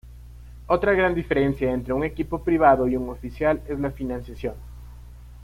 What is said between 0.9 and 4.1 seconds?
gran diferencia entre un equipo privado y un oficial es la